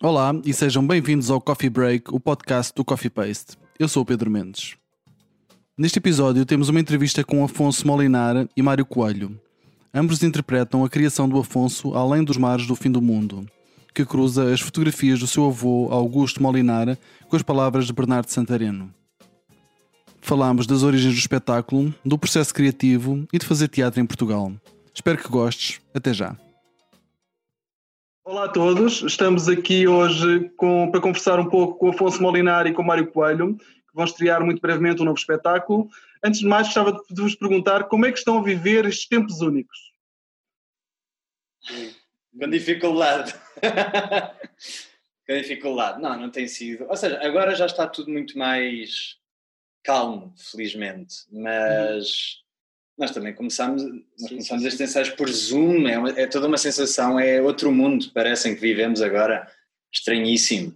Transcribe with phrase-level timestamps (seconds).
[0.00, 3.56] Olá e sejam bem-vindos ao Coffee Break, o podcast do Coffee Paste.
[3.76, 4.76] Eu sou o Pedro Mendes.
[5.76, 9.40] Neste episódio temos uma entrevista com Afonso Molinar e Mário Coelho.
[9.92, 13.44] Ambos interpretam a criação do Afonso Além dos Mares do Fim do Mundo,
[13.92, 16.96] que cruza as fotografias do seu avô Augusto Molinar
[17.28, 18.94] com as palavras de Bernardo Santareno.
[20.20, 24.52] Falámos das origens do espetáculo, do processo criativo e de fazer teatro em Portugal.
[24.94, 25.80] Espero que gostes.
[25.92, 26.36] Até já.
[28.28, 32.74] Olá a todos, estamos aqui hoje com, para conversar um pouco com Afonso Molinar e
[32.74, 35.88] com Mário Coelho, que vão estrear muito brevemente um novo espetáculo.
[36.22, 39.40] Antes de mais, gostava de vos perguntar como é que estão a viver estes tempos
[39.40, 39.78] únicos?
[42.38, 43.32] Com dificuldade.
[45.26, 46.02] com dificuldade.
[46.02, 46.84] Não, não tem sido.
[46.86, 49.16] Ou seja, agora já está tudo muito mais
[49.82, 52.42] calmo, felizmente, mas
[52.98, 57.18] nós também começámos, nós começámos estes ensaios por Zoom, é, uma, é, toda uma sensação,
[57.18, 59.46] é outro mundo, parecem que vivemos agora,
[59.92, 60.74] estranhíssimo.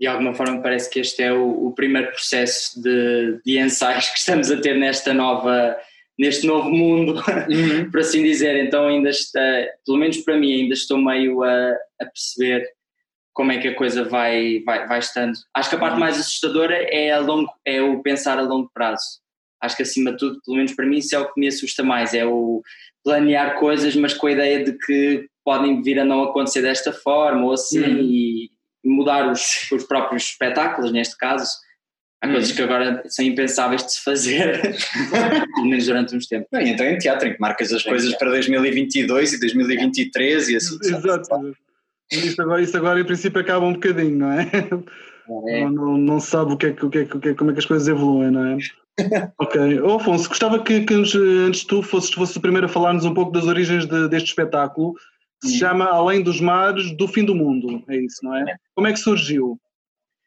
[0.00, 4.18] De alguma forma parece que este é o, o primeiro processo de, de, ensaios que
[4.18, 5.76] estamos a ter nesta nova,
[6.16, 7.90] neste novo mundo, uhum.
[7.90, 9.40] por assim dizer, então ainda está,
[9.84, 12.64] pelo menos para mim, ainda estou meio a, a perceber
[13.32, 15.36] como é que a coisa vai, vai, vai estando.
[15.52, 16.00] Acho que a parte uhum.
[16.00, 19.18] mais assustadora é, a longo, é o pensar a longo prazo
[19.60, 21.82] acho que acima de tudo, pelo menos para mim, isso é o que me assusta
[21.82, 22.62] mais, é o
[23.04, 27.46] planear coisas, mas com a ideia de que podem vir a não acontecer desta forma
[27.46, 28.00] ou assim uhum.
[28.02, 28.50] e
[28.84, 31.50] mudar os, os próprios espetáculos, neste caso.
[32.20, 32.32] Há uhum.
[32.32, 34.60] coisas que agora são impensáveis de se fazer,
[35.54, 36.48] pelo menos durante uns tempos.
[36.52, 40.78] Bem, então em teatro, em que marcas as coisas para 2022 e 2023 e assim.
[40.82, 41.56] Exato.
[42.10, 44.50] Isso agora, isso agora, em princípio, acaba um bocadinho, não é?
[45.48, 45.64] É.
[45.64, 47.52] Não, não, não, sabe o que é, o que é, o que é, como é
[47.52, 48.58] que as coisas evoluem, não é?
[49.38, 49.80] ok.
[49.80, 53.14] Oh, Afonso, gostava que, que antes de tu fosses, fosses o primeiro a falar-nos um
[53.14, 54.94] pouco das origens de, deste espetáculo,
[55.40, 55.58] que se hum.
[55.58, 58.50] chama Além dos Mares do Fim do Mundo, é isso, não é?
[58.50, 58.56] é.
[58.74, 59.58] Como é que surgiu?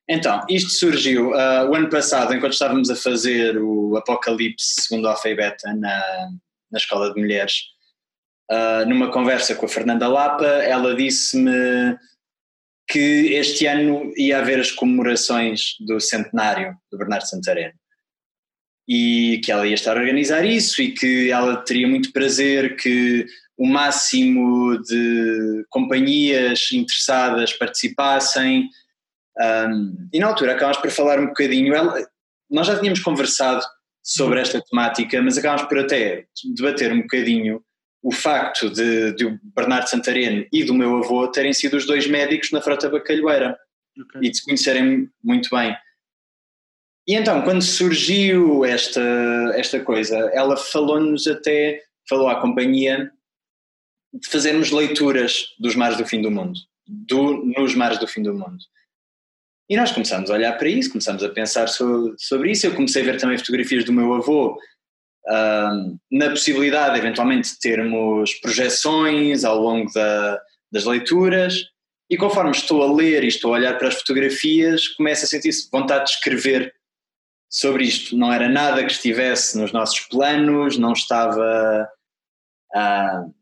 [0.09, 5.15] Então, isto surgiu uh, o ano passado, enquanto estávamos a fazer o Apocalipse segundo a
[5.25, 6.03] e Beta na,
[6.69, 7.61] na Escola de Mulheres,
[8.51, 11.97] uh, numa conversa com a Fernanda Lapa, ela disse-me
[12.91, 17.73] que este ano ia haver as comemorações do centenário do Bernardo Santareno
[18.87, 23.25] e que ela ia estar a organizar isso e que ela teria muito prazer que
[23.57, 28.67] o máximo de companhias interessadas participassem.
[29.39, 32.05] Um, e na altura acabámos por falar um bocadinho, ela,
[32.49, 33.63] nós já tínhamos conversado
[34.03, 36.25] sobre esta temática, mas acabámos por até
[36.55, 37.63] debater um bocadinho
[38.01, 42.07] o facto de, de o Bernardo Santareno e do meu avô terem sido os dois
[42.07, 43.57] médicos na frota bacalhoeira
[43.99, 44.21] okay.
[44.23, 45.75] e de se conhecerem muito bem.
[47.07, 49.01] E então, quando surgiu esta,
[49.55, 53.11] esta coisa, ela falou-nos até, falou à companhia
[54.13, 58.33] de fazermos leituras dos mares do fim do mundo, do, nos mares do fim do
[58.33, 58.59] mundo.
[59.69, 62.67] E nós começámos a olhar para isso, começámos a pensar so, sobre isso.
[62.67, 64.59] Eu comecei a ver também fotografias do meu avô,
[65.27, 70.39] na possibilidade, eventualmente, de termos projeções ao longo da,
[70.71, 71.55] das leituras.
[72.09, 75.51] E conforme estou a ler e estou a olhar para as fotografias, começo a sentir
[75.71, 76.73] vontade de escrever
[77.49, 78.17] sobre isto.
[78.17, 81.89] Não era nada que estivesse nos nossos planos, não estava,
[82.75, 83.33] uh,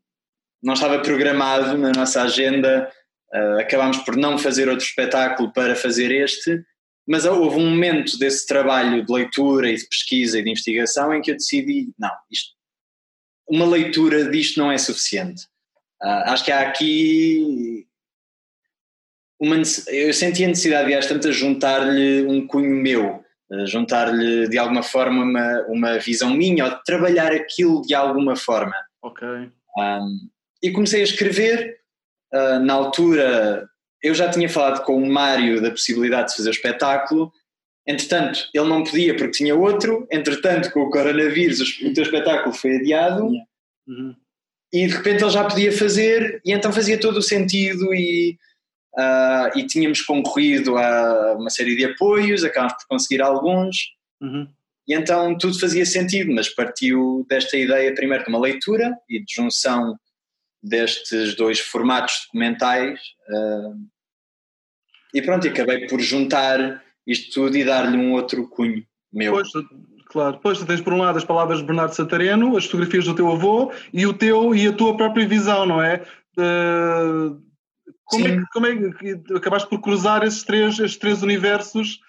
[0.62, 2.92] não estava programado na nossa agenda.
[3.34, 6.64] Uh, acabámos por não fazer outro espetáculo para fazer este,
[7.10, 11.22] mas houve um momento desse trabalho de leitura e de pesquisa e de investigação em
[11.22, 12.52] que eu decidi: não, isto,
[13.50, 15.44] uma leitura disto não é suficiente.
[16.02, 17.88] Uh, acho que há aqui
[19.42, 19.56] uma,
[19.88, 24.84] eu senti a necessidade de às tantas juntar-lhe um cunho meu eh, juntar-lhe de alguma
[24.84, 28.76] forma uma, uma visão minha ou trabalhar aquilo de alguma forma.
[29.02, 29.28] Ok.
[29.78, 30.30] Um,
[30.62, 31.80] e comecei a escrever.
[32.32, 33.68] Uh, na altura,
[34.02, 37.32] eu já tinha falado com o Mário da possibilidade de fazer o espetáculo.
[37.88, 40.08] Entretanto, ele não podia porque tinha outro.
[40.12, 43.26] Entretanto, com o coronavírus, o teu espetáculo foi adiado.
[43.88, 44.16] Uhum.
[44.72, 47.94] E de repente ele já podia fazer, e então fazia todo o sentido.
[47.94, 48.38] E
[48.96, 53.78] uh, e tínhamos concorrido a uma série de apoios, acabámos por conseguir alguns,
[54.22, 54.48] uhum.
[54.88, 59.34] e então tudo fazia sentido, mas partiu desta ideia primeiro de uma leitura e de
[59.34, 59.98] junção
[60.62, 63.76] destes dois formatos documentais, uh,
[65.14, 69.34] e pronto, acabei por juntar isto tudo e dar-lhe um outro cunho meu.
[69.34, 69.50] Pois,
[70.08, 70.34] claro.
[70.34, 73.72] Depois tens por um lado as palavras de Bernardo Santareno, as fotografias do teu avô
[73.92, 76.06] e o teu e a tua própria visão, não é?
[76.38, 77.36] De,
[78.06, 82.00] como é, como é, que acabaste por cruzar esses três, esses três universos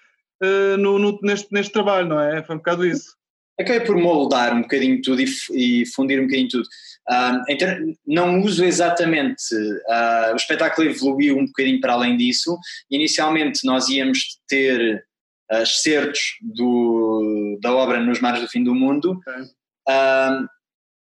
[0.43, 2.43] uh, no, no, neste, neste trabalho, não é?
[2.43, 3.15] Foi um bocado isso.
[3.59, 6.67] Acabei por moldar um bocadinho tudo e, e fundir um bocadinho tudo.
[7.09, 12.57] Uh, não uso exatamente, uh, o espetáculo evoluiu um bocadinho para além disso.
[12.89, 15.03] Inicialmente nós íamos ter
[15.51, 20.47] uh, excertos do, da obra Nos Mares do Fim do Mundo okay.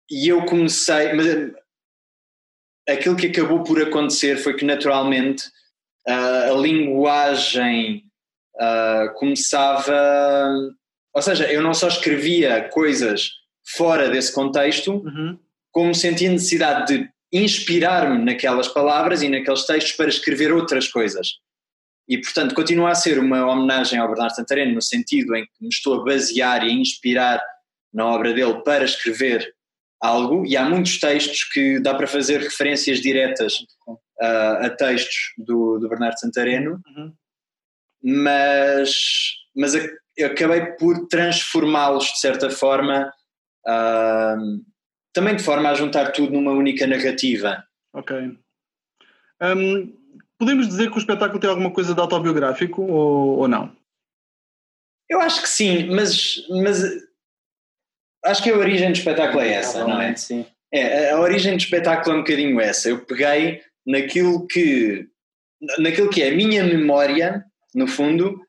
[0.09, 1.25] e eu comecei, mas
[2.87, 5.45] aquilo que acabou por acontecer foi que naturalmente
[6.07, 8.03] a linguagem
[9.15, 9.93] começava,
[11.19, 13.31] ou seja, eu não só escrevia coisas
[13.75, 15.37] fora desse contexto, uhum.
[15.69, 21.33] como sentia necessidade de inspirar-me naquelas palavras e naqueles textos para escrever outras coisas.
[22.07, 25.67] E, portanto, continua a ser uma homenagem ao Bernardo Santareno no sentido em que me
[25.67, 27.43] estou a basear e a inspirar
[27.93, 29.53] na obra dele para escrever
[30.01, 33.55] algo, e há muitos textos que dá para fazer referências diretas
[33.85, 37.13] uh, a textos do, do Bernardo Santareno, uhum.
[38.01, 38.93] mas,
[39.53, 39.75] mas
[40.23, 43.11] acabei por transformá-los de certa forma
[43.67, 44.63] Uh,
[45.13, 47.63] também de forma a juntar tudo numa única narrativa.
[47.93, 48.15] Ok.
[49.41, 49.95] Um,
[50.37, 53.75] podemos dizer que o espetáculo tem alguma coisa de autobiográfico ou, ou não?
[55.09, 56.83] Eu acho que sim, mas, mas
[58.25, 60.15] acho que a origem do espetáculo é essa, não é?
[60.15, 60.45] Sim.
[60.71, 62.89] É, a origem do espetáculo é um bocadinho essa.
[62.89, 65.07] Eu peguei naquilo que,
[65.79, 67.43] naquilo que é a minha memória,
[67.73, 68.39] no fundo,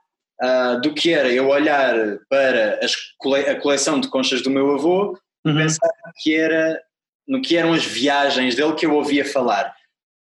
[0.42, 1.94] uh, do que era eu olhar
[2.28, 2.80] para
[3.18, 5.52] cole a coleção de conchas do meu avô uhum.
[5.52, 6.80] e pensar que era,
[7.26, 9.74] no que eram as viagens dele que eu ouvia falar.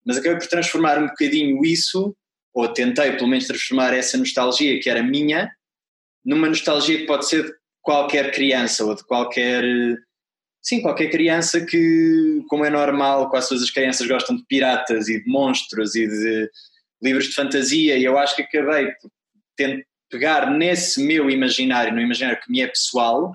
[0.05, 2.15] Mas acabei por transformar um bocadinho isso,
[2.53, 5.51] ou tentei pelo menos transformar essa nostalgia que era minha,
[6.25, 9.63] numa nostalgia que pode ser de qualquer criança ou de qualquer.
[10.61, 15.23] Sim, qualquer criança que, como é normal, quase todas as crianças gostam de piratas e
[15.23, 16.49] de monstros e de
[17.01, 19.09] livros de fantasia, e eu acho que acabei por
[20.09, 23.33] pegar nesse meu imaginário, no imaginário que me é pessoal,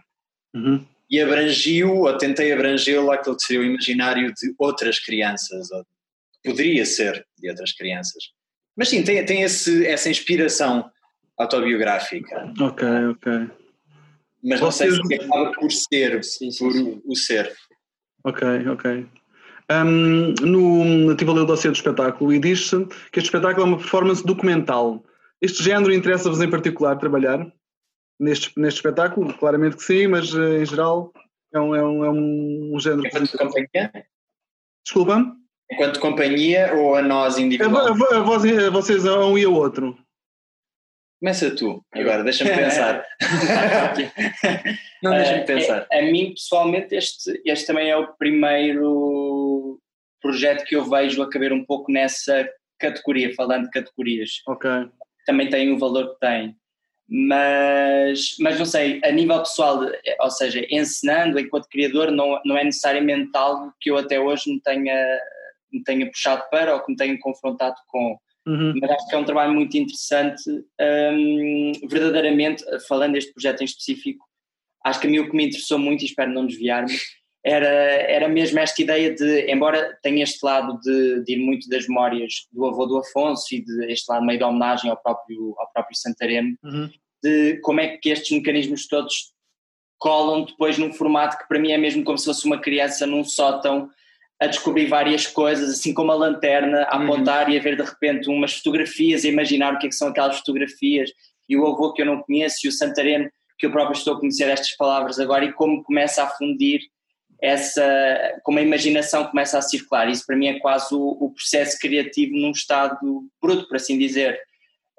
[0.55, 0.85] uhum.
[1.11, 5.85] e abrangiu, ou tentei abrangê-lo àquilo que seria o imaginário de outras crianças, ou
[6.45, 8.25] poderia ser de outras crianças.
[8.77, 10.91] Mas sim, tem, tem esse, essa inspiração
[11.39, 12.53] autobiográfica.
[12.61, 13.51] Ok, ok.
[14.43, 17.03] Mas não sei se acaba por ser, sim, sim, por sim.
[17.05, 17.53] o ser.
[18.25, 19.07] Ok, ok.
[19.71, 23.69] Um, no, estive a ler o dossiê do espetáculo e diz-se que este espetáculo é
[23.69, 25.03] uma performance documental.
[25.43, 27.53] Este género interessa-vos em particular trabalhar
[28.19, 29.35] neste, neste espetáculo?
[29.35, 31.13] Claramente que sim, mas eh, em geral
[31.53, 33.09] é um, é um, é um, género.
[33.09, 34.07] Enquanto companhia?
[34.87, 35.37] Desculpa?
[35.69, 38.05] Enquanto companhia ou a nós individualmente?
[38.05, 39.99] A, a, a, a vocês a um e ao outro.
[41.21, 43.05] Começa tu, agora, deixa-me pensar.
[45.03, 45.89] Não, deixa-me eh, pensar.
[45.91, 49.81] A, a, mim, pessoalmente, este, este também é o primeiro
[50.21, 52.49] projeto que eu vejo a caber um pouco nessa
[52.79, 54.41] categoria, falando de categorias.
[54.47, 54.71] Ok
[55.27, 56.57] também tem o valor que tem.
[57.09, 59.81] Mas, mas não sei, a nível pessoal,
[60.21, 64.61] ou seja, ensinando enquanto criador, não, não é necessariamente algo que eu até hoje me
[64.63, 65.19] tenha,
[65.71, 68.17] me tenha puxado para ou que me tenha confrontado com.
[68.47, 68.75] Uhum.
[68.81, 70.43] Mas acho que é um trabalho muito interessante.
[70.81, 74.25] Um, verdadeiramente, falando deste projeto em específico,
[74.85, 76.97] acho que a mim o que me interessou muito, e espero não desviar-me,
[77.45, 81.89] era, era mesmo esta ideia de, embora tenha este lado de, de ir muito das
[81.89, 85.71] memórias do avô do Afonso e de este lado meio de homenagem ao próprio, ao
[85.73, 86.89] próprio Santareno, uhum.
[87.23, 89.33] de como é que estes mecanismos todos
[89.99, 93.25] colam depois num formato que para mim é mesmo como se fosse uma criança num
[93.25, 93.89] sótão
[94.41, 97.05] a descobrir várias coisas, assim como a lanterna, a uhum.
[97.05, 97.55] apontar uhum.
[97.55, 100.39] e a ver de repente umas fotografias, a imaginar o que, é que são aquelas
[100.39, 101.11] fotografias,
[101.49, 104.19] e o avô que eu não conheço, e o Santareno que eu próprio estou a
[104.19, 106.81] conhecer estas palavras agora, e como começa a fundir
[107.43, 110.09] essa, como a imaginação começa a circular.
[110.09, 114.41] Isso para mim é quase o, o processo criativo num estado bruto, por assim dizer.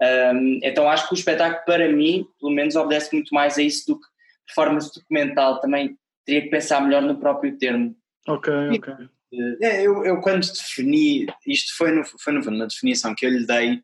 [0.01, 3.85] Um, então acho que o espetáculo para mim, pelo menos, obedece muito mais a isso
[3.87, 4.05] do que
[4.45, 5.61] performance documental.
[5.61, 7.95] Também teria que pensar melhor no próprio termo.
[8.27, 8.93] Ok, ok.
[9.61, 13.47] É, eu, eu quando defini, isto foi no, foi no, na definição que eu lhe
[13.47, 13.81] dei,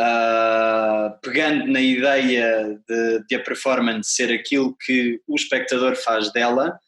[0.00, 6.80] uh, pegando na ideia de, de a performance ser aquilo que o espectador faz dela,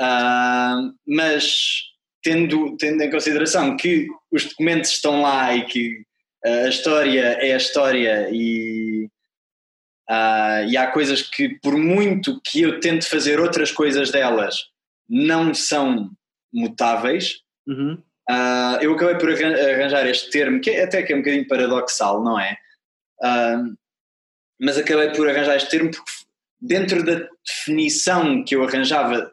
[0.00, 1.82] Uh, mas
[2.22, 6.02] tendo, tendo em consideração que os documentos estão lá e que
[6.44, 9.08] uh, a história é a história e,
[10.10, 14.64] uh, e há coisas que, por muito que eu tente fazer outras coisas delas,
[15.08, 16.10] não são
[16.52, 17.40] mutáveis.
[17.66, 18.02] Uhum.
[18.28, 22.22] Uh, eu acabei por arranjar este termo, que é, até que é um bocadinho paradoxal,
[22.22, 22.56] não é?
[23.20, 23.76] Uh,
[24.60, 26.10] mas acabei por arranjar este termo porque
[26.60, 29.30] dentro da definição que eu arranjava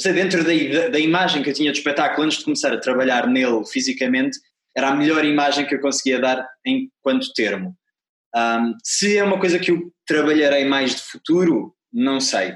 [0.00, 3.26] sei, dentro da, da imagem que eu tinha do espetáculo antes de começar a trabalhar
[3.26, 4.38] nele fisicamente,
[4.76, 7.76] era a melhor imagem que eu conseguia dar enquanto termo.
[8.34, 12.54] Um, se é uma coisa que eu trabalharei mais de futuro, não sei.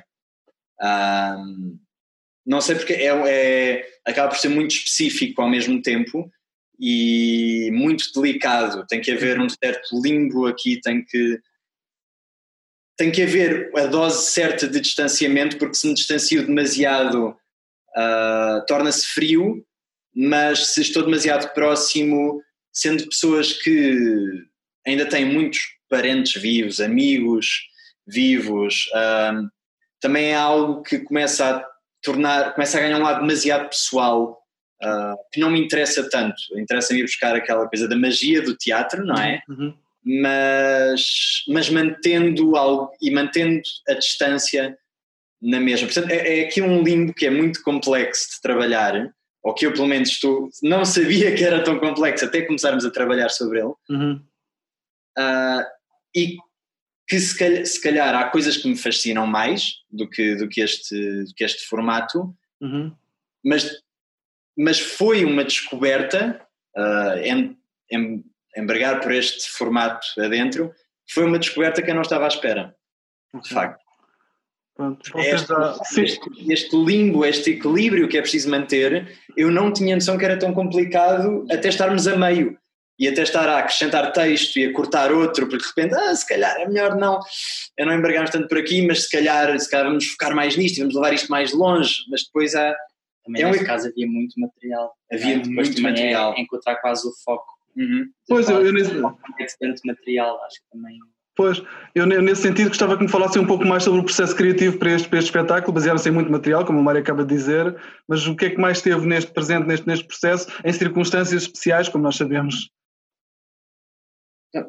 [0.80, 1.78] Um,
[2.46, 6.30] não sei porque é, é, acaba por ser muito específico ao mesmo tempo
[6.78, 8.86] e muito delicado.
[8.86, 11.40] Tem que haver um certo limbo aqui, tem que
[12.96, 17.36] tem que haver a dose certa de distanciamento, porque se me distancio demasiado
[17.96, 19.64] uh, torna-se frio,
[20.14, 22.40] mas se estou demasiado próximo,
[22.72, 24.28] sendo pessoas que
[24.86, 27.62] ainda têm muitos parentes vivos, amigos
[28.06, 29.48] vivos, uh,
[30.00, 31.66] também é algo que começa a
[32.02, 34.38] tornar, começa a ganhar um lado demasiado pessoal,
[34.82, 36.36] uh, que não me interessa tanto.
[36.56, 39.42] Interessa-me ir buscar aquela coisa da magia do teatro, não é?
[39.48, 39.74] Uhum
[40.04, 44.76] mas, mas mantendo algo e mantendo a distância
[45.40, 45.86] na mesma.
[45.86, 49.72] Portanto, é, é, aqui um limbo que é muito complexo de trabalhar, ou que eu
[49.72, 53.72] pelo menos estou, não sabia que era tão complexo até começarmos a trabalhar sobre ele.
[53.90, 54.22] Uhum.
[55.18, 55.64] Uh,
[56.16, 56.36] e
[57.06, 60.60] que se calhar, se calhar, há coisas que me fascinam mais do que, do que,
[60.60, 62.94] este, do que este formato, uhum.
[63.44, 63.82] mas,
[64.56, 66.40] mas foi uma descoberta
[66.76, 67.58] uh, em,
[67.92, 68.24] em,
[68.56, 70.72] embargar por este formato adentro,
[71.10, 72.74] foi uma descoberta que eu não estava à espera,
[73.42, 73.84] de facto.
[74.74, 75.52] Pronto, este,
[76.00, 80.36] este, este, limbo, este equilíbrio que é preciso manter, eu não tinha noção que era
[80.36, 82.58] tão complicado até estarmos a meio
[82.98, 86.26] e até estar a acrescentar texto e a cortar outro, porque de repente, ah, se
[86.26, 87.20] calhar é melhor não,
[87.78, 90.78] é não embargarmos tanto por aqui, mas se calhar, se calhar vamos focar mais nisto,
[90.78, 92.74] vamos levar isto mais longe, mas depois há.
[93.24, 93.64] Também é um...
[93.64, 94.92] caso havia muito material.
[95.10, 96.34] Havia é, muito material.
[96.36, 98.06] É encontrar quase o foco Uhum.
[98.28, 98.92] Pois, eu, eu nesse...
[99.58, 100.98] tanto material, acho que também.
[101.36, 101.60] Pois,
[101.96, 104.92] eu nesse sentido gostava que me falasse um pouco mais sobre o processo criativo para
[104.92, 107.76] este, para este espetáculo, baseado-se em muito material, como o Mário acaba de dizer,
[108.06, 111.88] mas o que é que mais teve neste presente, neste, neste processo, em circunstâncias especiais,
[111.88, 112.70] como nós sabemos?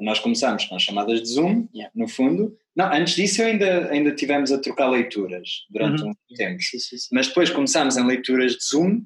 [0.02, 1.92] Nós começámos com as chamadas de Zoom, yeah.
[1.94, 2.58] no fundo.
[2.76, 6.10] Não, antes disso ainda, ainda tivemos a trocar leituras durante uhum.
[6.10, 6.60] um tempo.
[6.60, 7.10] Sim, sim, sim.
[7.12, 9.04] Mas depois começámos em leituras de Zoom,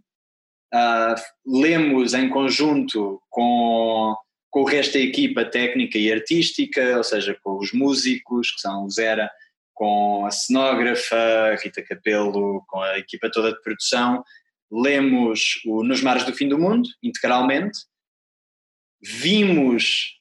[0.74, 4.16] Uh, lemos em conjunto com,
[4.52, 8.86] com o resto da equipa técnica e artística, ou seja, com os músicos, que são
[8.86, 9.32] o Zera,
[9.74, 14.24] com a cenógrafa, Rita Capelo, com a equipa toda de produção.
[14.72, 17.80] Lemos o Nos Mares do Fim do Mundo, integralmente.
[19.02, 20.20] Vimos.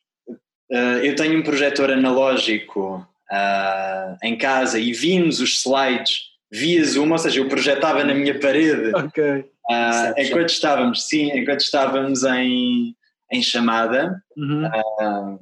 [0.70, 7.10] Uh, eu tenho um projetor analógico uh, em casa e vimos os slides via Zoom,
[7.10, 8.92] ou seja, eu projetava na minha parede.
[8.94, 12.94] Ok Uh, enquanto estávamos, sim, enquanto estávamos em,
[13.30, 14.66] em chamada, uhum.
[14.66, 15.38] uh,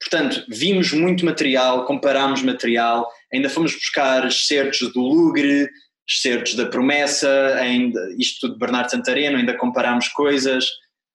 [0.00, 5.68] portanto, vimos muito material, comparámos material, ainda fomos buscar excertos do Lugre,
[6.08, 10.66] excertos da Promessa, ainda, isto tudo de Bernardo Santareno, ainda comparámos coisas,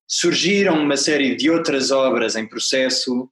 [0.08, 3.30] surgiram uma série de outras obras em processo.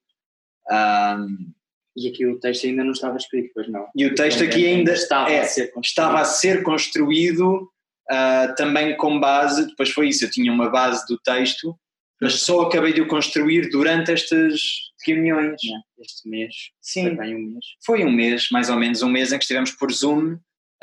[0.70, 1.54] Um,
[1.96, 3.88] e aqui o texto ainda não estava escrito, pois não.
[3.96, 7.72] E o texto aqui ainda, estava, é, a estava a ser construído
[8.12, 11.78] uh, também com base, depois foi isso, eu tinha uma base do texto,
[12.22, 14.62] mas só acabei de o construir durante estas
[15.06, 15.62] reuniões.
[16.00, 16.54] este mês.
[16.82, 17.16] Sim.
[17.16, 17.66] Foi um mês.
[17.86, 20.34] Foi um mês, mais ou menos um mês em que estivemos por Zoom,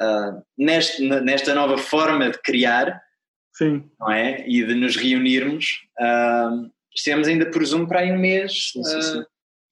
[0.00, 3.00] uh, neste, nesta nova forma de criar,
[3.54, 3.90] Sim.
[3.98, 4.46] não é?
[4.46, 5.80] E de nos reunirmos.
[5.98, 9.24] Uh, estivemos ainda por Zoom para aí um mês sim, sim, sim.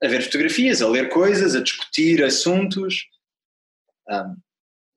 [0.03, 3.07] a ver fotografias, a ler coisas, a discutir assuntos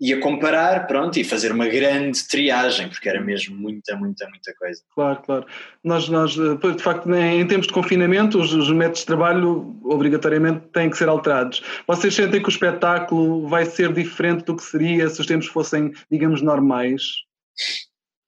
[0.03, 4.53] e a comparar, pronto, e fazer uma grande triagem, porque era mesmo muita, muita, muita
[4.55, 4.83] coisa.
[4.93, 5.45] Claro, claro.
[5.81, 10.89] Nós, nós de facto, em tempos de confinamento, os, os métodos de trabalho obrigatoriamente têm
[10.89, 11.63] que ser alterados.
[11.88, 15.93] Vocês sentem que o espetáculo vai ser diferente do que seria se os tempos fossem,
[16.12, 17.03] digamos, normais?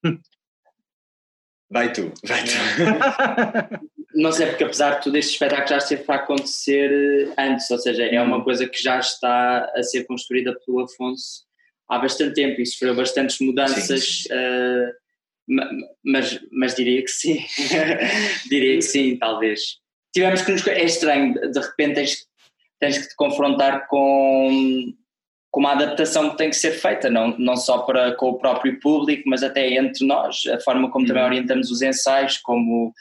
[1.68, 3.86] Vai tu, vai tu.
[4.16, 7.80] Não sei, porque apesar de tudo este espetáculo já esteve para acontecer eh, antes, ou
[7.80, 11.45] seja, é uma coisa que já está a ser construída pelo Afonso
[11.90, 14.34] há bastante tempo e sofreu bastantes mudanças, sim, sim.
[14.34, 15.06] Uh,
[16.04, 17.40] mas, mas diria que sim,
[18.50, 19.78] diria que sim, talvez.
[20.14, 20.66] Tivemos que nos.
[20.68, 22.18] É estranho, de repente tens,
[22.80, 24.94] tens que te confrontar com,
[25.52, 28.80] com uma adaptação que tem que ser feita, não, não só para, com o próprio
[28.80, 31.30] público, mas até entre nós, a forma como também uhum.
[31.30, 32.94] orientamos os ensaios, como.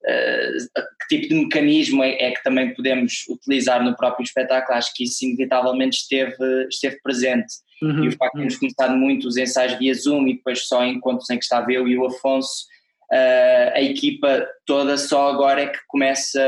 [0.00, 4.92] Uh, que tipo de mecanismo é, é, que também podemos utilizar no próprio espetáculo, acho
[4.94, 7.52] que isso inevitavelmente esteve, esteve presente.
[7.82, 8.04] Uhum.
[8.04, 11.28] E o facto de termos começado muito os ensaios via Zoom e depois só encontros
[11.30, 12.64] em que estava eu e o Afonso,
[13.12, 16.40] uh, a equipa toda só agora é que começa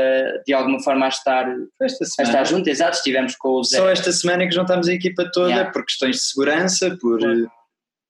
[0.45, 1.85] de alguma forma a estar, a
[2.23, 2.67] estar junto.
[2.67, 3.77] Exato, estivemos com o Zé.
[3.77, 5.71] Só esta semana é que juntamos a equipa toda yeah.
[5.71, 7.19] por questões de segurança, por.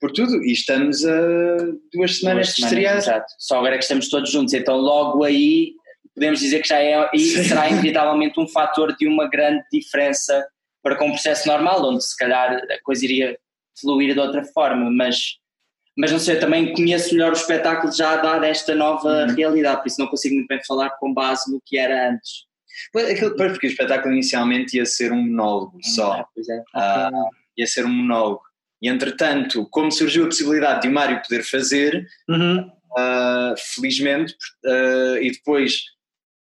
[0.04, 1.58] Por tudo, e estamos a
[1.94, 2.98] duas semanas duas de estrear.
[2.98, 3.26] Exato.
[3.40, 5.76] Só agora é que estamos todos juntos, então logo aí
[6.14, 10.46] podemos dizer que já é e será inevitavelmente um fator de uma grande diferença
[10.84, 13.40] para com um processo normal, onde se calhar a coisa iria
[13.80, 15.38] fluir de outra forma, mas
[15.96, 19.36] mas não sei, também conheço melhor o espetáculo já a dar esta nova uhum.
[19.36, 22.44] realidade, por isso não consigo muito bem falar com base no que era antes.
[23.10, 26.12] Aquilo, porque o espetáculo inicialmente ia ser um monólogo só.
[26.12, 26.60] Ah, pois é.
[26.60, 28.42] Uh, ia ser um monólogo.
[28.84, 32.60] E entretanto, como surgiu a possibilidade de o Mário poder fazer, uhum.
[32.60, 34.36] uh, felizmente,
[34.66, 35.84] uh, e depois,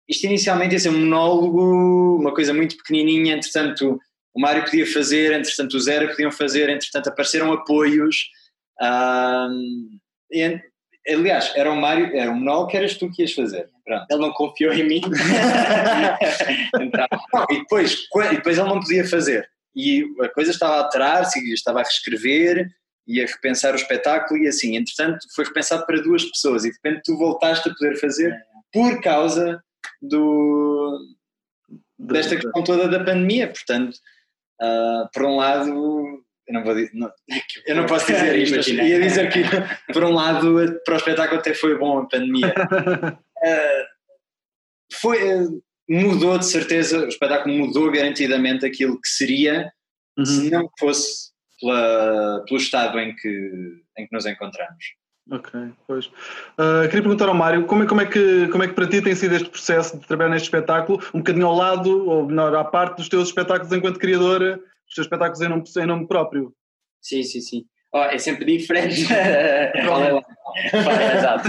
[0.09, 4.01] isto inicialmente ia ser um monólogo, uma coisa muito pequenininha, entretanto
[4.35, 8.29] o Mário podia fazer, entretanto o Zero podiam fazer, entretanto apareceram apoios.
[10.33, 10.61] E,
[11.09, 13.71] aliás, era o Mário, era um monólogo que eras tu que ias fazer.
[13.85, 14.05] Pronto.
[14.11, 15.01] Ele não confiou em mim.
[16.83, 17.07] então,
[17.51, 19.49] e, depois, e depois ele não podia fazer.
[19.77, 22.67] E a coisa estava a alterar-se, estava a reescrever
[23.07, 24.77] e a repensar o espetáculo e assim.
[24.77, 28.35] Entretanto, foi repensado para duas pessoas e de repente tu voltaste a poder fazer
[28.73, 29.63] por causa
[30.01, 30.99] do,
[31.99, 33.49] desta questão toda da pandemia.
[33.49, 33.97] Portanto,
[34.63, 37.13] uh, por um lado, eu não, vou, não,
[37.67, 39.43] eu não posso dizer isto, mas ia dizer que
[39.93, 42.55] por um lado para o espetáculo até foi bom a pandemia.
[42.59, 43.87] Uh,
[45.01, 49.71] foi, uh, mudou de certeza, o espetáculo mudou garantidamente aquilo que seria
[50.19, 50.25] uhum.
[50.25, 53.29] se não fosse pela, pelo estado em que,
[53.99, 54.85] em que nos encontramos.
[55.31, 55.53] Ok,
[55.89, 56.07] pois.
[56.07, 59.03] Uh, queria perguntar ao Mário, como é, como, é que, como é que para ti
[59.03, 62.63] tem sido este processo de trabalhar neste espetáculo, um bocadinho ao lado, ou melhor, à
[62.63, 66.55] parte dos teus espetáculos enquanto criadora, os teus espetáculos em nome, em nome próprio?
[67.03, 67.65] Sim, sim, sim.
[67.93, 69.03] Oh, é sempre diferente.
[71.17, 71.49] Exato.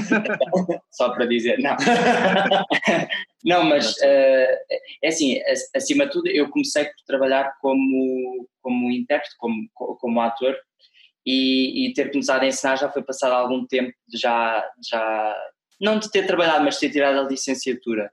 [0.92, 1.76] Só para dizer, não.
[3.48, 4.58] não, mas uh,
[5.02, 5.40] é assim,
[5.76, 10.56] acima de tudo, eu comecei por trabalhar como, como intérprete, como, como ator,
[11.26, 15.36] e, e ter começado a ensinar já foi passado algum tempo, já, já
[15.82, 18.12] não de ter trabalhado, mas de ter tirado a licenciatura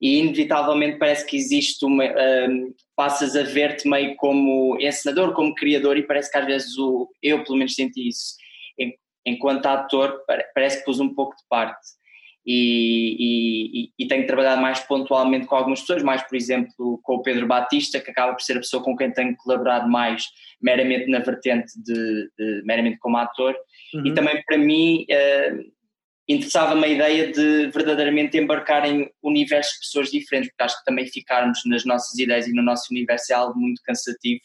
[0.00, 2.04] e inevitavelmente parece que existe uma.
[2.04, 7.10] Um, passas a ver-te meio como encenador, como criador, e parece que às vezes o,
[7.22, 8.36] eu, pelo menos, senti isso.
[9.24, 10.22] Enquanto ator,
[10.54, 11.80] parece que pus um pouco de parte.
[12.48, 17.22] E, e, e, tenho trabalhado mais pontualmente com algumas pessoas, mais por exemplo com o
[17.22, 20.26] Pedro Batista, que acaba por ser a pessoa com quem tenho colaborado mais
[20.62, 23.56] meramente na vertente de, de meramente como ator,
[23.94, 24.06] uhum.
[24.06, 25.72] e também para mim uh,
[26.28, 31.06] interessava-me a ideia de verdadeiramente embarcar em universos de pessoas diferentes, porque acho que também
[31.06, 34.40] ficarmos nas nossas ideias e no nosso universo é algo muito cansativo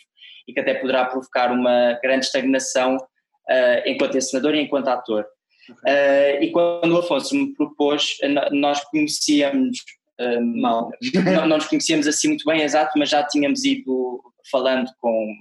[0.47, 5.25] e que até poderá provocar uma grande estagnação uh, enquanto encenador e enquanto ator.
[5.71, 8.17] Uh, e quando o Afonso me propôs,
[8.51, 9.79] nós conhecíamos,
[10.19, 10.91] uh, mal,
[11.25, 15.33] não, não nos conhecíamos assim muito bem, exato, mas já tínhamos ido falando com,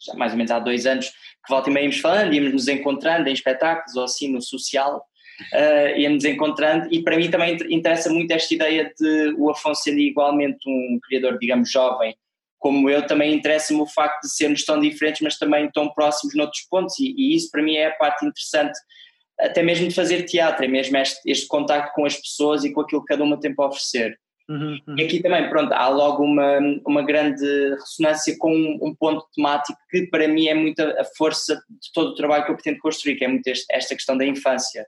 [0.00, 2.68] já mais ou menos há dois anos, que volta e meia íamos falando, íamos nos
[2.68, 5.04] encontrando em espetáculos ou assim no social,
[5.52, 9.98] uh, íamos encontrando, e para mim também interessa muito esta ideia de o Afonso sendo
[9.98, 12.14] igualmente um criador, digamos, jovem,
[12.60, 16.60] como eu, também interessa-me o facto de sermos tão diferentes, mas também tão próximos noutros
[16.70, 18.78] pontos, e, e, isso para mim é a parte interessante,
[19.40, 22.80] até mesmo de fazer teatro, é mesmo este, este contacto com as pessoas e com
[22.80, 24.18] aquilo que cada uma tem para oferecer.
[24.48, 24.98] Uhum, uhum.
[24.98, 29.78] E aqui também, pronto, há logo uma, uma grande ressonância com um, um, ponto temático
[29.90, 33.16] que para mim é muito a força de todo o trabalho que eu pretendo construir,
[33.16, 34.84] que é muito este, esta questão da infância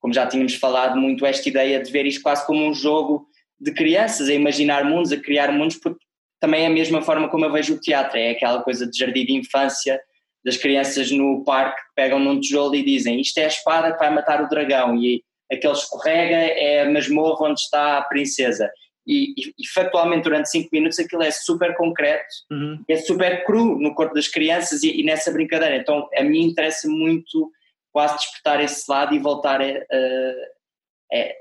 [0.00, 3.28] como já tínhamos falado muito, esta ideia de ver isto quase como um jogo
[3.60, 6.00] de crianças, a imaginar mundos, a criar mundos, porque
[6.40, 9.26] também é a mesma forma como eu vejo o teatro, é aquela coisa de jardim
[9.26, 10.00] de infância,
[10.44, 13.98] das crianças no parque que pegam num tijolo e dizem isto é a espada que
[13.98, 18.70] vai matar o dragão, e aquele escorrega é a masmorra onde está a princesa.
[19.06, 22.82] E, e, e factualmente durante cinco minutos aquilo é super concreto, uhum.
[22.88, 25.76] é super cru no corpo das crianças e, e nessa brincadeira.
[25.76, 27.50] Então a mim interessa muito
[27.92, 31.32] quase despertar esse lado e voltar a, a, a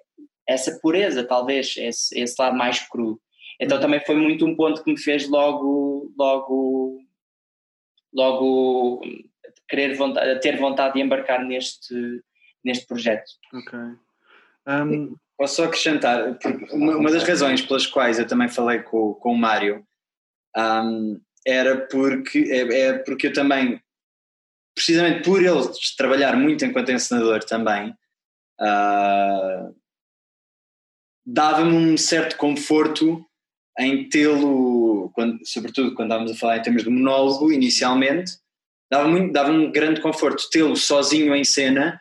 [0.48, 3.22] essa pureza, talvez, esse, esse, lado mais cru.
[3.60, 3.82] Então uhum.
[3.84, 7.00] também foi muito um ponto que me fez logo, logo,
[8.14, 9.02] logo
[9.68, 12.22] querer vontade, ter vontade de embarcar neste,
[12.64, 13.30] neste projeto.
[13.54, 13.80] Ok.
[14.68, 15.16] Um...
[15.38, 16.38] Posso só acrescentar,
[16.74, 19.88] uma, uma, das razões pelas quais eu também falei com, com o Mário
[20.58, 23.82] um, era porque, é, é, porque eu também
[24.80, 27.90] precisamente por ele trabalhar muito enquanto encenador também,
[28.62, 29.76] uh,
[31.26, 33.29] dava-me um certo conforto
[33.80, 35.12] em tê-lo,
[35.46, 38.34] sobretudo quando estávamos a falar em termos de monólogo inicialmente,
[38.92, 42.00] dava-me dava um grande conforto tê-lo sozinho em cena,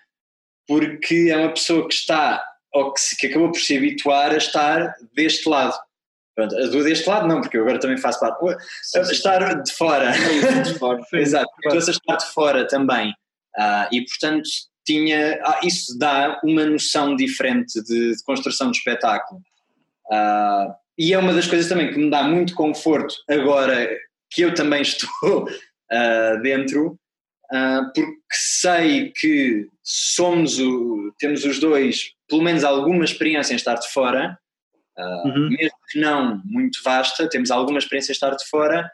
[0.66, 4.94] porque é uma pessoa que está, ou que, que acabou por se habituar a estar
[5.14, 5.78] deste lado.
[6.34, 8.38] Pronto, a do deste lado não, porque eu agora também faço parte.
[8.82, 9.12] Sim, sim.
[9.12, 10.12] Estar de fora.
[10.12, 11.02] De fora.
[11.14, 13.10] Exato, estou a estar de fora também.
[13.56, 14.48] Uh, e portanto
[14.86, 15.40] tinha.
[15.42, 19.40] Ah, isso dá uma noção diferente de, de construção de espetáculo.
[20.06, 23.88] Uh, e é uma das coisas também que me dá muito conforto agora
[24.30, 26.98] que eu também estou uh, dentro,
[27.52, 33.74] uh, porque sei que somos o, temos os dois, pelo menos alguma experiência em estar
[33.74, 34.38] de fora,
[34.98, 35.48] uh, uhum.
[35.50, 38.90] mesmo que não muito vasta, temos alguma experiência em estar de fora,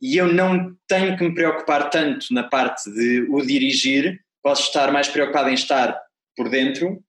[0.00, 4.92] e eu não tenho que me preocupar tanto na parte de o dirigir, posso estar
[4.92, 6.00] mais preocupado em estar
[6.36, 7.02] por dentro,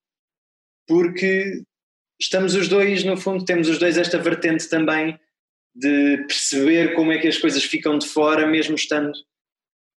[0.87, 1.63] porque
[2.19, 5.19] estamos os dois, no fundo, temos os dois esta vertente também
[5.75, 9.11] de perceber como é que as coisas ficam de fora, mesmo estando,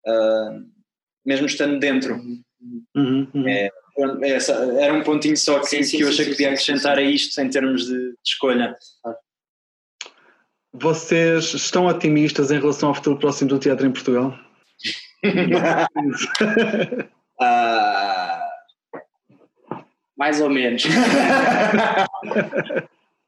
[0.07, 0.67] uh,
[1.25, 2.17] mesmo estando dentro.
[2.95, 3.49] Uhum, uhum.
[3.49, 3.71] É,
[4.23, 4.39] é,
[4.81, 7.41] era um pontinho só que, sim, sim, que eu achei que podia acrescentar a isto
[7.41, 8.77] em termos de, de escolha.
[10.73, 14.37] Vocês estão otimistas em relação ao futuro próximo do teatro em Portugal?
[15.25, 17.09] uh...
[20.19, 20.83] Mais ou menos.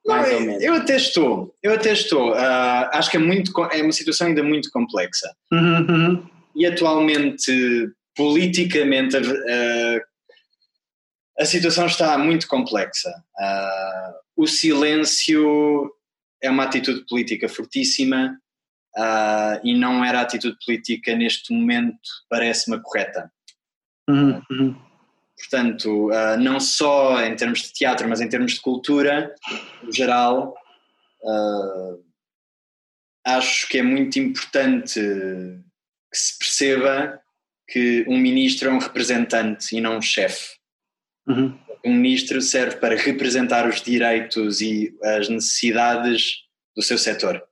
[0.05, 0.63] Mais ou menos.
[0.63, 2.33] Eu até estou, eu até estou.
[2.33, 5.31] Uh, acho que é, muito, é uma situação ainda muito complexa.
[5.53, 6.29] Uhum, uhum.
[6.57, 10.01] E atualmente, politicamente, uh,
[11.39, 13.11] a situação está muito complexa.
[13.39, 15.91] Uh, o silêncio
[16.43, 18.37] é uma atitude política fortíssima
[18.97, 21.99] uh, e não era a atitude política neste momento,
[22.29, 23.31] parece-me correta.
[24.09, 24.90] Uhum, uhum.
[25.41, 29.35] Portanto, uh, não só em termos de teatro, mas em termos de cultura,
[29.83, 30.55] no geral,
[31.23, 32.05] uh,
[33.27, 37.21] acho que é muito importante que se perceba
[37.67, 40.57] que um ministro é um representante e não um chefe.
[41.27, 41.59] Uhum.
[41.85, 46.43] Um ministro serve para representar os direitos e as necessidades
[46.77, 47.43] do seu setor.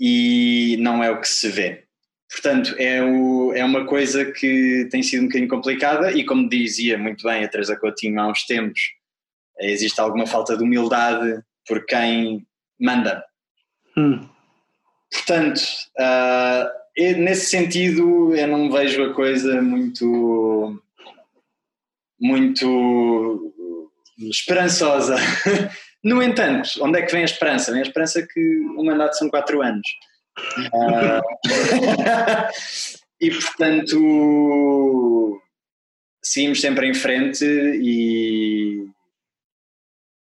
[0.00, 1.87] E não é o que se vê.
[2.30, 6.98] Portanto, é, o, é uma coisa que tem sido um bocadinho complicada e, como dizia
[6.98, 8.80] muito bem a Teresa Coutinho há uns tempos,
[9.60, 12.46] existe alguma falta de humildade por quem
[12.78, 13.24] manda.
[13.96, 14.28] Hum.
[15.10, 15.60] Portanto,
[15.98, 20.82] uh, nesse sentido, eu não vejo a coisa muito,
[22.20, 23.54] muito
[24.30, 25.16] esperançosa.
[26.04, 27.72] no entanto, onde é que vem a esperança?
[27.72, 29.86] Vem a esperança que o mandato são quatro anos.
[30.72, 31.20] Uh,
[33.20, 35.40] e portanto
[36.22, 38.86] seguimos sempre em frente e,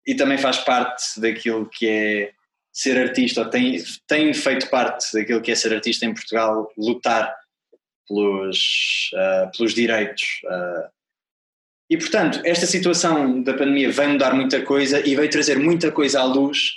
[0.05, 2.31] e também faz parte daquilo que é
[2.71, 7.33] ser artista, ou tem, tem feito parte daquilo que é ser artista em Portugal, lutar
[8.05, 10.41] pelos, uh, pelos direitos.
[10.43, 10.89] Uh,
[11.89, 16.19] e portanto, esta situação da pandemia vai mudar muita coisa e vai trazer muita coisa
[16.19, 16.71] à luz.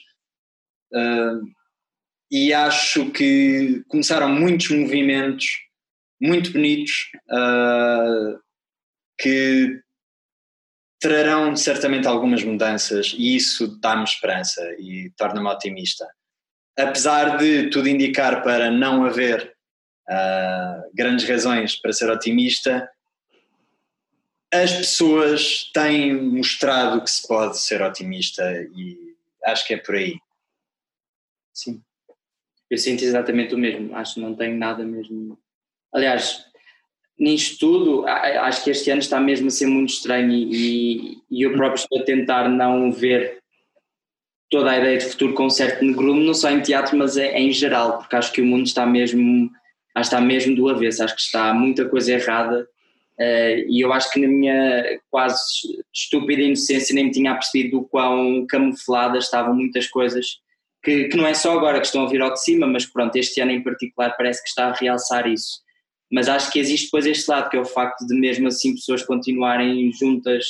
[0.92, 1.42] Uh,
[2.30, 5.46] e acho que começaram muitos movimentos
[6.20, 8.38] muito bonitos uh,
[9.18, 9.80] que
[11.00, 16.06] trarão certamente algumas mudanças e isso dá-me esperança e torna-me otimista.
[16.76, 19.54] Apesar de tudo indicar para não haver
[20.08, 22.88] uh, grandes razões para ser otimista,
[24.52, 28.42] as pessoas têm mostrado que se pode ser otimista
[28.74, 29.14] e
[29.44, 30.18] acho que é por aí.
[31.52, 31.82] Sim
[32.70, 35.38] eu sinto exatamente o mesmo, acho que não tenho nada mesmo.
[35.92, 36.44] Aliás,
[37.18, 41.52] nisto tudo, acho que este ano está mesmo a ser muito estranho e, e eu
[41.54, 43.38] próprio estou a tentar não ver
[44.50, 47.98] toda a ideia de futuro com certo negrume, não só em teatro, mas em geral,
[47.98, 49.50] porque acho que o mundo está mesmo,
[49.96, 52.66] está mesmo do avesso, acho que está muita coisa errada.
[53.18, 55.42] Uh, e eu acho que na minha quase
[55.92, 60.38] estúpida inocência nem me tinha percebido o quão camufladas estavam muitas coisas
[60.88, 63.14] que, que, não é só agora que estão a vir ao de cima, mas pronto,
[63.16, 65.60] este ano em particular parece que está a realçar isso.
[66.10, 69.02] Mas acho que existe depois este lado, que é o facto de mesmo assim pessoas
[69.02, 70.46] continuarem juntas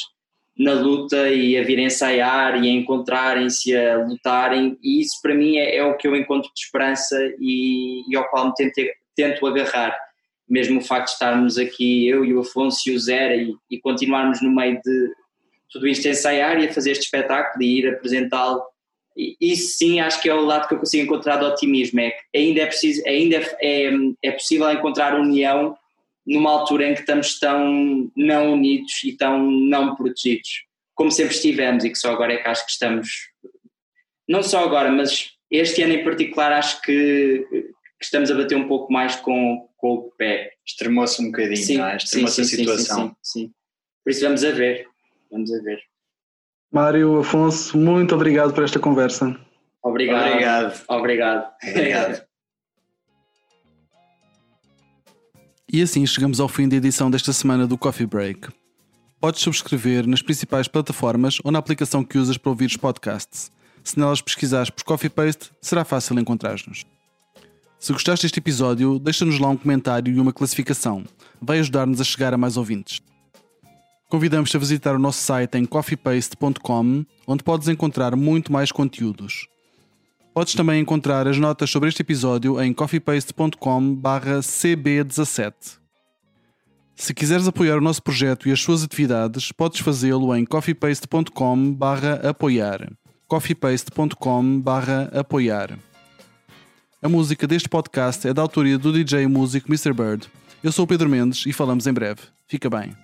[0.56, 5.56] na luta e a vir ensaiar e a encontrarem-se, a lutarem, e isso para mim
[5.56, 8.74] é, é, o que eu encontro de esperança e, e ao qual me tento,
[9.16, 9.96] tento agarrar.
[10.48, 13.80] Mesmo o facto de estarmos aqui, eu e o Afonso e o Zé, e, e
[13.80, 15.12] continuarmos no meio de
[15.70, 18.62] tudo isto a ensaiar e a fazer este espetáculo e ir apresentá-lo
[19.40, 22.38] isso sim acho que é o lado que eu consigo encontrar de otimismo, é que
[22.38, 25.76] ainda é, preciso, ainda é, é, é possível encontrar união
[26.24, 31.84] numa altura em que estamos tão não unidos e tão não protegidos, como sempre estivemos
[31.84, 33.08] e que só agora é que acho que estamos,
[34.28, 38.68] não só agora, mas este ano em particular acho que, que estamos a bater um
[38.68, 40.52] pouco mais com, com o pé.
[40.66, 41.96] Extremou-se um bocadinho, sim, não é?
[41.96, 43.08] Extremou-se a situação.
[43.08, 43.52] Sim, sim, sim,
[44.04, 44.86] Por isso vamos a ver,
[45.30, 45.80] vamos a ver.
[46.72, 49.36] Mário Afonso, muito obrigado por esta conversa.
[49.82, 50.32] Obrigado.
[50.32, 50.84] Obrigado.
[50.88, 51.46] Obrigado.
[51.62, 52.28] obrigado.
[55.70, 58.48] E assim chegamos ao fim da edição desta semana do Coffee Break.
[59.20, 63.50] Podes subscrever nas principais plataformas ou na aplicação que usas para ouvir os podcasts.
[63.82, 66.84] Se nelas pesquisares por Coffee Paste, será fácil encontrar-nos.
[67.78, 71.04] Se gostaste deste episódio, deixa-nos lá um comentário e uma classificação.
[71.40, 73.00] Vai ajudar-nos a chegar a mais ouvintes.
[74.08, 79.46] Convidamos-te a visitar o nosso site em coffeepaste.com, onde podes encontrar muito mais conteúdos.
[80.32, 85.52] Podes também encontrar as notas sobre este episódio em coffeepaste.com/cb17.
[86.96, 92.90] Se quiseres apoiar o nosso projeto e as suas atividades, podes fazê-lo em coffeepaste.com/apoiar.
[93.26, 95.78] coffeepaste.com/apoiar.
[97.00, 99.92] A música deste podcast é da autoria do DJ músico Mr.
[99.92, 100.26] Bird.
[100.64, 102.22] Eu sou o Pedro Mendes e falamos em breve.
[102.46, 102.96] Fica bem.